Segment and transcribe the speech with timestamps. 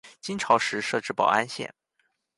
[0.19, 1.71] 金朝时设置保安县。